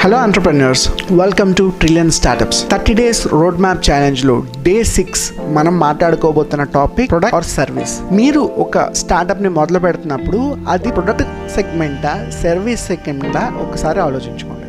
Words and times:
Hello 0.00 0.22
entrepreneurs 0.22 0.88
welcome 1.12 1.54
to 1.54 1.72
trillion 1.78 2.10
startups 2.10 2.70
thirty 2.70 2.94
days 2.94 3.26
roadmap 3.60 3.90
ఛాలెంజ్లో 3.90 4.42
day 4.62 4.84
six 4.84 5.32
మనం 5.48 5.78
మాట్లాడుకోబోతున్న 5.78 6.62
topic 6.62 7.10
product 7.10 7.34
or 7.34 7.44
service 7.44 8.12
మీరు 8.12 8.38
ఒక 8.38 8.92
స్టార్టప్ని 8.92 9.48
మొదలు 9.48 9.78
పెడుతున్నప్పుడు 9.78 10.56
అది 10.68 10.88
ప్రొడక్ట్ 10.88 11.50
సెగ్మెంటా 11.54 12.30
సర్వీస్ 12.42 12.86
సెగ్మెంటా 12.86 13.52
ఒకసారి 13.60 14.00
ఆలోచించుకోండి. 14.00 14.62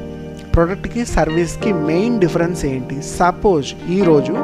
ప్రొడక్ట్కి 0.52 1.06
సర్వీస్కి 1.06 1.74
మెయిన్ 1.74 2.20
డిఫరెన్స్ 2.20 2.66
ఏంటి? 2.66 3.02
సపోజ్ 3.02 3.92
ఈరోజు 3.92 4.38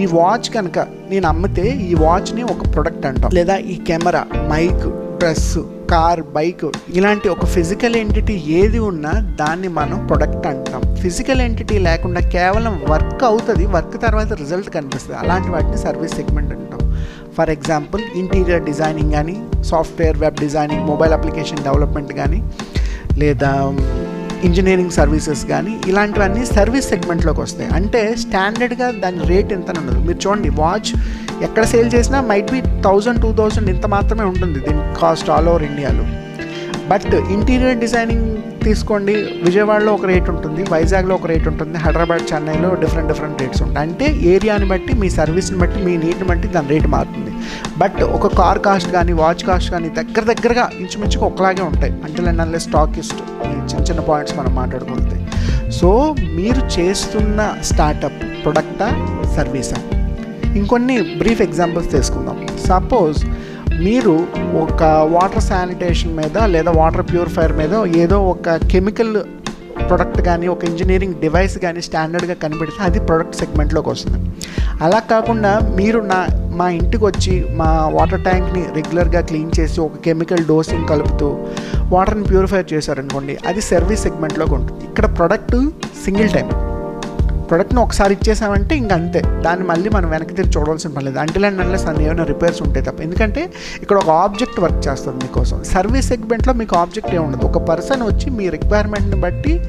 ఈ 0.00 0.06
వాచ్ 0.06 0.50
కనుక 0.54 0.78
నేను 0.78 1.28
అమ్మితే 1.28 1.62
ఈ 1.62 1.94
వాచ్ని 1.94 2.42
ఒక 2.42 2.74
ప్రొడక్ట్ 2.74 3.06
అంటాం. 3.06 3.30
లేదా 3.34 3.56
ఈ 3.56 3.74
camera 3.74 4.26
mike 4.36 5.09
dress 5.20 5.50
car 5.92 6.20
bike 6.34 6.64
ఇలాంటి 6.98 7.26
ఒక 7.34 7.46
ఫిజికల్ 7.54 7.96
ఎంటిటీ 8.00 8.34
ఏది 8.58 8.78
ఉన్నా 8.90 9.12
దాన్ని 9.40 9.68
మనం 9.78 9.98
ప్రొడక్ట్ 10.06 10.46
అంటాం. 10.50 10.82
ఫిజికల్ 11.02 11.40
ఎంటిటీ 11.46 11.76
లేకుండా 11.88 12.20
కేవలం 12.34 12.74
వర్క్ 12.92 13.24
అవుతుంది 13.30 13.64
వర్క్ 13.76 13.96
తర్వాత 14.06 14.32
రిజల్ట్ 14.42 14.70
కనిపిస్తుంది. 14.76 15.18
అలాంటి 15.22 15.50
వాటిని 15.54 15.78
సర్వీస్ 15.86 16.14
సెగ్మెంట్ 16.20 16.52
అంటాం. 16.56 16.82
ఫర్ 17.38 17.50
ఎగ్జాంపుల్ 17.56 18.02
ఇంటీరియర్ 18.22 18.64
డిజైనింగ్ 18.70 19.12
కానీ 19.18 19.36
software 19.72 20.18
web 20.24 20.40
designing 20.44 20.84
mobile 20.92 21.16
application 21.18 21.64
development 21.68 22.12
కానీ 22.20 22.40
లేదా 23.22 23.52
ఇంజనీరింగ్ 24.48 24.94
సర్వీసెస్ 24.98 25.42
కానీ 25.46 25.72
ఇలాంటివన్నీ 25.90 26.42
సర్వీస్ 26.58 26.86
సెగ్మెంట్లోకి 26.92 27.40
వస్తాయి. 27.40 27.68
అంటే 27.78 28.00
స్టాండర్డ్గా 28.22 28.86
దాని 29.02 29.20
రేట్ 29.32 29.50
ఎంత 29.56 29.70
ఉండదు 29.80 29.98
మీరు 30.06 30.18
చూడండి 30.24 30.50
వాచ్ 30.62 30.90
ఎక్కడ 31.46 31.64
సేల్ 31.64 31.90
చేసినా 31.94 32.20
might 32.20 32.50
be 32.52 32.60
thousand 32.86 33.20
two 33.22 33.32
thousand 33.32 33.70
ఇంత 33.70 33.86
మాత్రమే 33.86 34.24
ఉంటుంది 34.32 34.58
దీని 34.66 34.82
కాస్ట్ 35.00 35.30
ఆల్ 35.30 35.48
ఓవర్ 35.48 35.62
ఇండియాలో. 35.62 36.04
బట్ 36.90 37.14
ఇంటీరియర్ 37.14 37.78
డిజైనింగ్ 37.78 38.28
తీసుకోండి. 38.64 39.12
విజయవాడలో 39.46 39.90
ఒక 39.94 40.06
రేట్ 40.06 40.28
ఉంటుంది 40.30 40.62
వైజాగ్లో 40.72 41.14
ఒక 41.14 41.26
రేట్ 41.26 41.46
ఉంటుంది 41.48 41.78
హైదరాబాద్ 41.78 42.22
చెన్నైలో 42.32 42.74
డిఫరెంట్ 42.74 43.08
డిఫరెంట్ 43.12 43.42
రేట్స్ 43.42 43.62
ఉంటాయి. 43.62 43.90
అంటే 43.90 44.06
ఏరియాని 44.32 44.66
బట్టి 44.72 44.92
మీ 45.02 45.10
సర్వీస్ని 45.10 45.58
బట్టి 45.58 45.78
మీ 45.84 45.96
నీటిని 45.96 46.26
బట్టి 46.30 46.48
దాని 46.48 46.68
రేట్ 46.68 46.86
మారుతుంది. 46.86 47.32
బట్ 47.78 48.02
ఒక 48.02 48.26
కార్ 48.26 48.58
కాస్ట్ 48.58 48.92
కానీ 48.92 49.12
వాచ్ 49.12 49.44
కాస్ట్ 49.44 49.70
కానీ 49.70 49.88
దగ్గర 50.00 50.24
దగ్గరగా 50.32 50.70
ఇంచుమించుగా 50.80 51.26
ఒకలాగే 51.26 51.62
ఉంటాయి. 51.62 51.92
అంటే 51.92 52.28
అన్నలే 52.28 52.58
స్టాకిస్ట్ 52.58 53.22
చిన్న 53.70 53.84
చిన్న 53.84 54.00
పాయింట్స్ 54.00 54.36
మనం 54.38 54.54
మాట్లాడుకుంటే. 54.54 55.16
సో 55.70 56.14
మీరు 56.20 56.80
చేస్తున్న 56.80 57.54
స్టార్టప్ 57.62 58.20
ప్రొడక్టా 58.42 58.90
సర్వీసా 59.36 59.80
ఇంకొన్ని 60.58 60.96
బ్రీఫ్ 61.20 61.42
ఎగ్జాంపుల్స్ 61.46 61.90
తీసుకుందాం. 61.96 62.38
సపోజ్ 62.68 63.18
మీరు 63.84 64.14
ఒక 64.62 64.82
వాటర్ 65.16 65.44
శానిటేషన్ 65.50 66.16
మీద 66.16 66.38
లేదా 66.54 66.70
వాటర్ 66.80 67.06
ప్యూరిఫైయర్ 67.12 67.54
మీద 67.60 67.74
ఏదో 68.02 68.18
ఒక 68.32 68.56
కెమికల్ 68.72 69.14
ప్రొడక్ట్ 69.88 70.20
కానీ 70.26 70.46
ఒక 70.48 70.64
ఇంజనీరింగ్ 70.64 71.14
డివైస్ 71.14 71.58
కానీ 71.58 71.80
స్టాండర్డ్గా 71.86 72.34
కనిపెడితే 72.42 72.80
అది 72.88 73.00
ప్రొడక్ట్ 73.00 73.36
సెగ్మెంట్లోకి 73.36 73.88
వస్తుంది. 73.88 74.18
అలా 74.84 74.98
కాకుండా 75.12 75.52
మీరు 75.78 75.98
నా 76.12 76.18
మా 76.58 76.66
ఇంటికి 76.70 77.04
వచ్చి 77.04 77.34
మా 77.60 77.68
వాటర్ 77.96 78.22
ట్యాంక్ని 78.28 78.62
రెగ్యులర్గా 78.76 79.20
క్లీన్ 79.20 79.52
చేసి 79.58 79.80
ఒక 79.80 79.98
కెమికల్ 80.06 80.44
డోసింగ్ 80.44 80.88
కలుపుతూ 80.88 81.28
వాటర్ని 81.94 82.24
ప్యూరిఫై 82.24 82.62
చేశారనుకోండి 82.72 83.38
అది 83.46 83.60
సర్వీస్ 83.60 84.02
సెగ్మెంట్లోకి 84.02 84.54
ఉంటుంది. 84.54 84.84
ఇక్కడ 84.84 85.06
ప్రొడక్ట్ 85.18 85.56
సింగిల్ 86.04 86.30
టైం 86.36 86.48
ప్రొడక్ట్ని 87.50 87.80
ఒకసారి 87.80 88.14
ఇచ్చేసామంటే 88.14 88.76
ఇంక 88.76 88.92
అంతే. 88.92 89.22
దాన్ని 89.42 89.66
మళ్ళీ 89.66 89.88
మనం 89.88 90.10
వెనక్కి 90.10 90.34
తిరిగి 90.34 90.52
చూడవలసిన 90.56 90.90
పని 90.90 91.04
లేదు. 91.04 91.18
అంటిల్ 91.18 91.44
అండ్ 91.44 91.60
అన్లెస్ 91.60 91.86
అన్ని 91.86 92.04
ఏమైనా 92.04 92.24
రిపేర్స్ 92.24 92.62
ఉంటాయి 92.62 92.86
తప్ప. 92.86 93.00
ఎందుకంటే 93.00 93.52
ఇక్కడ 93.82 93.96
ఒక 93.96 94.10
ఆబ్జెక్ట్ 94.10 94.60
వర్క్ 94.60 94.88
చేస్తుంది 94.88 95.24
మీకోసం. 95.24 95.64
సర్వీస్ 95.64 96.08
సెగ్మెంట్లో 96.08 96.52
మీకు 96.52 96.76
ఆబ్జెక్ట్ 96.76 97.14
ఏమి 97.14 97.24
ఉండదు. 97.24 97.46
ఒక 97.46 97.58
పర్సన్ 97.58 98.02
వచ్చి 98.02 98.30
మీ 98.30 98.48
రిక్వైర్మెంట్ని 98.48 99.20
బట్టి 99.20 99.60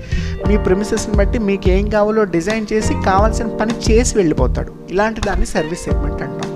మీ 0.47 0.57
ప్రిమిసెస్ని 0.57 1.15
బట్టి 1.15 1.39
మీకు 1.39 1.69
ఏం 1.69 1.89
కావాలో 1.89 2.23
డిజైన్ 2.23 2.65
చేసి 2.73 2.93
కావాల్సిన 3.05 3.47
పని 3.47 3.73
చేసి 3.89 4.17
వెళ్ళిపోతాడు. 4.17 4.73
ఇలాంటి 4.89 5.21
దాన్ని 5.21 5.45
సర్వీస్ 5.45 5.81
సెగ్మెంట్ 5.81 6.21
అంటాం. 6.21 6.50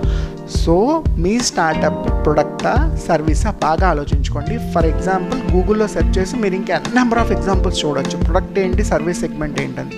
సో 0.61 1.03
మీ 1.23 1.39
స్టార్టప్ 1.47 2.01
ప్రొడక్టా 2.25 2.73
సర్వీసా 3.07 3.51
బాగా 3.63 3.85
ఆలోచించుకోండి. 3.93 4.55
ఫర్ 4.73 4.85
ఎగ్జాంపుల్ 4.85 5.39
గూగుల్లో 5.55 5.87
సెర్చ్ 5.93 6.13
చేసి 6.17 6.35
మీరు 6.43 6.55
ఇంకా 6.59 6.77
నెంబర్ 6.97 7.19
ఆఫ్ 7.19 7.31
ఎగ్జాంపుల్స్ 7.31 7.79
చూడొచ్చు. 7.85 8.17
ప్రొడక్ట్ 8.25 8.59
ఏంటి 8.59 8.83
సర్వీస్ 8.83 9.19
సెగ్మెంట్ 9.19 9.61
ఏంటని 9.61 9.95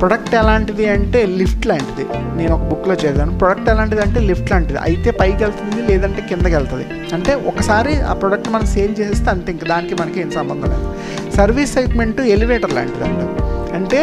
ప్రొడక్ట్ 0.00 0.34
ఎలాంటిది 0.34 0.88
అంటే 0.88 1.26
లిఫ్ట్ 1.40 1.66
లాంటిది. 1.66 2.06
నేను 2.38 2.52
ఒక 2.54 2.64
బుక్లో 2.70 2.94
చదివాను 2.94 3.38
ప్రొడక్ట్ 3.38 3.70
ఎలాంటిది 3.74 4.02
అంటే 4.02 4.20
లిఫ్ట్ 4.20 4.50
లాంటిది. 4.50 4.78
అయితే 4.78 5.10
పైకి 5.10 5.40
వెళ్తుంది 5.44 5.82
లేదంటే 5.92 6.22
కిందకి 6.30 6.54
వెళ్తుంది. 6.54 6.86
అంటే 7.14 7.34
ఒకసారి 7.34 7.94
ఆ 8.10 8.12
ప్రొడక్ట్ 8.12 8.48
మనం 8.54 8.66
సేల్ 8.66 8.94
చేస్తే 9.00 9.30
అంతే 9.30 9.52
ఇంకా 9.52 9.66
దానికి 9.74 9.94
మనకి 10.02 10.20
ఏం 10.20 10.30
సంబంధం 10.30 10.70
లేదు. 10.74 10.88
సర్వీస్ 11.36 11.74
సెగ్మెంట్ 11.74 12.20
ఎలివేటర్ 12.20 12.72
లాంటిది 12.72 13.04
అంటే 13.78 14.00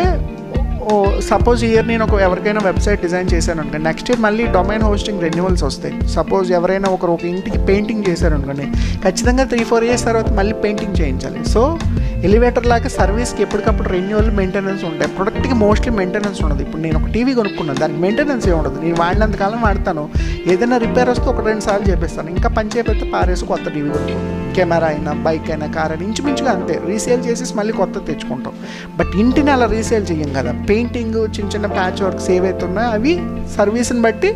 ఓ 0.90 1.20
సపోజ్ 1.20 1.64
ఇయర్ 1.66 1.88
నేను 1.88 2.06
ఒక 2.06 2.20
ఎవరికైనా 2.22 2.62
వెబ్సైట్ 2.64 3.02
డిజైన్ 3.02 3.30
చేశాను 3.34 3.62
అనుకోండి 3.62 3.86
నెక్స్ట్ 3.86 4.10
ఇయర్ 4.10 4.22
మళ్ళీ 4.22 4.46
డొమైన్ 4.46 4.82
హోస్టింగ్ 4.82 5.22
రెన్యువల్స్ 5.22 5.64
వస్తాయి. 5.64 6.08
సపోజ్ 6.08 6.52
ఎవరైనా 6.52 6.90
ఒకరు 6.90 7.12
ఒక 7.12 7.24
ఇంటికి 7.24 7.58
పెయింటింగ్ 7.58 8.04
చేశారు 8.10 8.34
అనుకోండి 8.34 8.68
ఖచ్చితంగా 9.04 9.44
త్రీ 9.44 9.64
ఫోర్ 9.64 9.84
ఇయర్స్ 9.84 10.06
తర్వాత 10.06 10.30
మళ్ళీ 10.30 10.54
పెయింటింగ్ 10.54 11.02
చేయించాలి. 11.02 11.50
సో 11.50 11.80
ఎలివేటర్ 12.24 12.66
లాగా 12.66 12.88
సర్వీస్కి 12.88 13.42
ఎప్పటికప్పుడు 13.42 13.90
రెన్యువల్ 13.90 14.32
మెయింటెనెన్స్ 14.32 14.84
ఉంటాయి. 14.84 15.12
ప్రొడక్ట్కి 15.12 15.54
మోస్ట్లీ 15.54 15.94
మెయింటెనెన్స్ 15.94 16.44
ఉండదు. 16.44 16.62
ఇప్పుడు 16.62 16.82
నేను 16.82 17.00
ఒక 17.00 17.12
టీవీ 17.12 17.34
కొనుక్కున్నాను. 17.34 17.80
దానికి 17.80 18.00
మెయింటెనెన్స్ 18.00 18.48
ఏ 18.48 18.52
ఉండదు. 18.52 18.82
నేను 18.82 18.96
వాడినంత 19.00 19.36
కాలం 19.36 19.62
వాడతాను. 19.62 20.10
ఏదైనా 20.48 20.78
రిపేర్ 20.78 21.10
వస్తే 21.10 21.26
ఒక 21.26 21.46
రెండు 21.46 21.62
సార్లు 21.62 21.88
చేపిస్తాను. 21.92 22.30
ఇంకా 22.30 22.50
పని 22.50 22.70
చేయబడితే 22.70 23.06
పారేసి 23.06 23.46
కొత్త 23.46 23.70
టీవీ 23.70 23.90
కొనుక్కుంటాను. 23.90 24.54
కెమెరా 24.54 24.88
అయినా 24.88 25.14
బైక్ 25.14 25.52
అయినా 25.52 25.68
కార్ 25.68 25.92
అయినా 25.92 26.06
ఇంచుమించుగా 26.06 26.52
అంతే. 26.52 26.82
రీసేల్ 26.88 27.26
చేసేసి 27.26 27.54
మళ్ళీ 27.58 27.74
కొత్త 27.74 27.94
తెచ్చుకుంటాం. 27.94 28.54
బట్ 28.98 29.08
ఇంటిని 29.16 29.52
అలా 29.52 29.66
రీసేల్ 29.66 30.06
చేయం 30.12 30.34
కదా. 30.34 30.52
పెయింటింగ్ 30.72 31.20
చిన్న 31.38 31.50
చిన్న 31.56 31.68
ప్యాచ్ 31.78 32.02
వర్క్స్ 32.04 32.30
ఏవైతే 32.38 32.66
ఉన్నాయో 32.66 32.90
అవి 32.98 33.14
సర్వీస్ని 33.56 34.02
బట్టి 34.02 34.30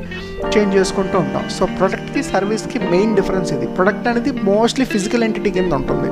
చేంజ్ 0.53 0.73
చేసుకుంటూ 0.75 1.17
ఉంటాం. 1.19 1.43
సో 1.57 1.65
ప్రొడక్ట్కి 1.65 2.21
సర్వీస్కి 2.23 2.79
మెయిన్ 2.93 3.15
డిఫరెన్స్ 3.15 3.53
ఇది. 3.53 3.67
ప్రొడక్ట్ 3.77 4.07
అనేది 4.07 4.31
మోస్ట్లీ 4.31 4.85
ఫిజికల్ 4.85 5.23
ఎంటిటీ 5.27 5.51
కింద 5.57 5.73
ఉంటుంది. 5.73 6.09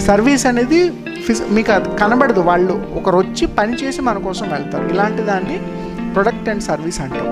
సర్వీస్ 0.00 0.46
అనేది 0.46 0.80
ఫిజ్ 1.26 1.42
మీకు 1.56 1.72
అది 1.72 1.88
కనబడదు 2.00 2.40
వాళ్ళు. 2.40 2.74
ఒకరు 2.98 3.16
వచ్చి 3.16 3.46
పని 3.58 3.74
చేసి 3.82 4.00
మన 4.08 4.18
కోసం 4.26 4.46
వెళ్తారు. 4.50 4.86
ఇలాంటి 4.94 5.22
దాన్ని 5.22 5.56
ప్రొడక్ట్ 6.16 6.48
అండ్ 6.52 6.64
సర్వీస్ 6.68 7.00
అంటాం. 7.04 7.26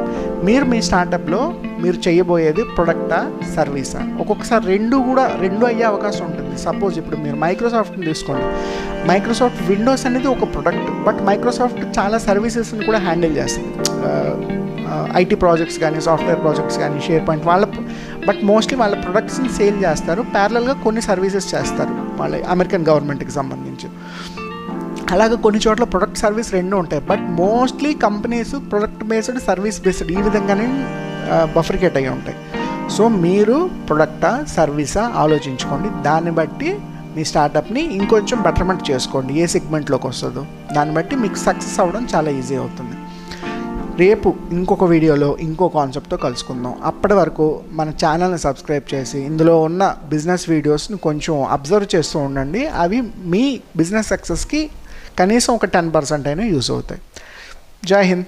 మీరు 0.47 0.65
మీ 0.73 0.79
స్టార్టప్లో 0.89 1.43
మీరు 1.83 1.99
చేయబోయేది 2.07 2.63
ప్రొడక్టా 2.77 3.19
సర్వీసా 3.57 4.01
ఒక్కొక్కసారి 4.23 4.65
రెండు 4.73 4.97
కూడా 5.09 5.25
రెండు 5.45 5.65
అయ్యే 5.71 5.85
అవకాశం 5.93 6.25
ఉంటుంది. 6.31 6.55
సపోజ్ 6.67 6.97
ఇప్పుడు 7.01 7.17
మీరు 7.25 7.37
మైక్రోసాఫ్ట్ని 7.45 8.05
తీసుకోండి. 8.11 8.49
మైక్రోసాఫ్ట్ 9.11 9.63
విండోస్ 9.71 10.05
అనేది 10.11 10.29
ఒక 10.35 10.47
ప్రొడక్ట్ 10.55 10.91
బట్ 11.07 11.21
మైక్రోసాఫ్ట్ 11.31 11.83
చాలా 11.99 12.19
సర్వీసెస్ని 12.29 12.85
కూడా 12.91 13.01
హ్యాండిల్ 13.07 13.35
చేస్తుంది. 13.41 13.73
ఐటీ 15.21 15.37
ప్రాజెక్ట్స్ 15.43 15.79
కానీ 15.83 15.99
సాఫ్ట్వేర్ 16.07 16.41
ప్రాజెక్ట్స్ 16.45 16.79
కానీ 16.83 16.99
షేర్ 17.07 17.23
పాయింట్ 17.29 17.45
వాళ్ళ 17.51 17.65
బట్ 18.29 18.41
మోస్ట్లీ 18.51 18.77
వాళ్ళ 18.83 18.95
ప్రొడక్ట్స్ని 19.05 19.51
సేల్ 19.59 19.79
చేస్తారు. 19.85 20.23
ప్యారలల్గా 20.37 20.75
కొన్ని 20.85 21.03
సర్వీసెస్ 21.11 21.49
చేస్తారు. 21.55 21.95
వాళ్ళ 22.21 22.43
అమెరికన్ 22.55 22.85
గవర్నమెంట్కి 22.91 23.35
సంబంధించి. 23.39 23.89
అలాగే 25.13 25.37
కొన్ని 25.37 25.61
చోట్ల 25.69 25.85
ప్రొడక్ట్ 25.85 26.19
సర్వీస్ 26.19 26.53
రెండు 26.53 26.77
ఉంటాయి. 26.77 27.03
But 27.03 27.21
mostly 27.21 27.95
companies 27.95 28.55
product 28.71 29.05
based 29.05 29.41
service 29.41 29.81
based 29.81 30.13
ఈ 30.13 30.17
విధంగానే 30.17 30.67
బఫర్కేట్ 31.57 31.97
అయ్యి 31.97 32.11
ఉంటాయి. 32.11 32.37
సో 32.95 33.09
మీరు 33.09 33.71
ప్రొడక్టా 33.89 34.45
సర్వీసా 34.57 35.13
ఆలోచించుకోండి. 35.17 35.89
దాన్ని 36.03 36.31
బట్టి 36.31 36.79
మీ 37.17 37.25
స్టార్టప్ని 37.25 37.83
ఇంకొంచెం 37.97 38.43
బెటర్మెంట్ 38.43 38.91
చేసుకోండి. 38.91 39.41
ఏ 39.43 39.47
సెగ్మెంట్లోకి 39.47 40.07
వస్తుందో. 40.07 40.47
దాన్ని 40.73 40.95
బట్టి 40.95 41.17
మీకు 41.17 41.35
సక్సెస్ 41.35 41.81
అవ్వడం 41.81 42.09
చాలా 42.15 42.31
ఈజీ 42.31 42.57
అవుతుంది. 42.57 42.97
రేపు 43.99 44.35
ఇంకొక 44.53 44.85
వీడియోలో 44.85 45.37
ఇంకో 45.41 45.69
కాన్సెప్ట్తో 45.69 46.17
కలుసుకుందాం. 46.17 46.75
అప్పటి 46.85 47.15
వరకు 47.15 47.61
మన 47.73 47.89
ఛానల్ని 47.91 48.39
సబ్స్క్రైబ్ 48.39 48.95
చేసి 48.95 49.19
ఇందులో 49.19 49.63
ఉన్న 49.63 49.97
బిజినెస్ 50.09 50.51
వీడియోస్ని 50.51 50.97
కొంచెం 50.99 51.45
అబ్జర్వ్ 51.45 51.97
చేస్తూ 51.97 52.19
ఉండండి. 52.19 52.67
అవి 52.67 53.01
మీ 53.35 53.61
బిజినెస్ 53.77 54.09
సక్సెస్కి 54.09 54.71
కనీసం 55.19 55.55
ఒక 55.55 55.65
టెన్ 55.65 55.95
పర్సెంట్ 55.95 56.27
అయినా 56.27 56.45
యూస్ 56.45 56.71
అవుతాయి. 56.71 57.01
జై 57.85 58.03
హింద్. 58.03 58.25